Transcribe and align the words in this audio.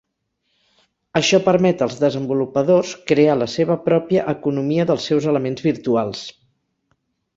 Això 1.19 1.39
permet 1.49 1.83
als 1.87 1.99
desenvolupadors 2.05 2.93
crear 3.11 3.35
la 3.43 3.49
seva 3.57 3.77
pròpia 3.91 4.25
economia 4.35 4.87
dels 4.93 5.07
seus 5.11 5.29
elements 5.35 5.67
virtuals. 5.67 6.25